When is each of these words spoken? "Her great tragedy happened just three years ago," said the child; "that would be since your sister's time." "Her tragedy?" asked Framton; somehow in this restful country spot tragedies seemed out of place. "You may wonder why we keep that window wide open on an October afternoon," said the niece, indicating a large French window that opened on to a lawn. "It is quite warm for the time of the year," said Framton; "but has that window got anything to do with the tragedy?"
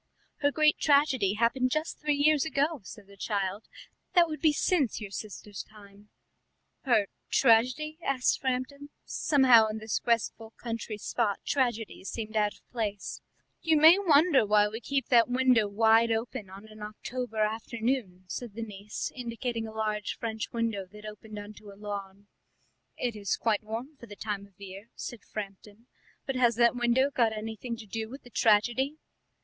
"Her 0.37 0.49
great 0.51 0.79
tragedy 0.79 1.33
happened 1.35 1.69
just 1.69 1.99
three 1.99 2.15
years 2.15 2.43
ago," 2.43 2.79
said 2.81 3.05
the 3.05 3.15
child; 3.15 3.65
"that 4.15 4.27
would 4.27 4.41
be 4.41 4.51
since 4.51 4.99
your 4.99 5.11
sister's 5.11 5.61
time." 5.61 6.09
"Her 6.85 7.05
tragedy?" 7.29 7.99
asked 8.03 8.41
Framton; 8.41 8.89
somehow 9.05 9.67
in 9.67 9.77
this 9.77 10.01
restful 10.03 10.53
country 10.57 10.97
spot 10.97 11.41
tragedies 11.45 12.09
seemed 12.09 12.35
out 12.35 12.55
of 12.55 12.67
place. 12.71 13.21
"You 13.61 13.77
may 13.77 13.99
wonder 13.99 14.43
why 14.43 14.67
we 14.69 14.79
keep 14.81 15.09
that 15.09 15.29
window 15.29 15.67
wide 15.67 16.11
open 16.11 16.49
on 16.49 16.67
an 16.67 16.81
October 16.81 17.37
afternoon," 17.43 18.23
said 18.27 18.55
the 18.55 18.63
niece, 18.63 19.11
indicating 19.13 19.67
a 19.67 19.71
large 19.71 20.17
French 20.17 20.51
window 20.51 20.87
that 20.91 21.05
opened 21.05 21.37
on 21.37 21.53
to 21.53 21.69
a 21.71 21.77
lawn. 21.77 22.25
"It 22.97 23.15
is 23.15 23.37
quite 23.37 23.61
warm 23.61 23.97
for 23.97 24.07
the 24.07 24.15
time 24.15 24.47
of 24.47 24.55
the 24.57 24.65
year," 24.65 24.89
said 24.95 25.19
Framton; 25.21 25.85
"but 26.25 26.35
has 26.35 26.55
that 26.55 26.75
window 26.75 27.11
got 27.11 27.33
anything 27.37 27.77
to 27.77 27.85
do 27.85 28.09
with 28.09 28.23
the 28.23 28.31
tragedy?" 28.31 28.97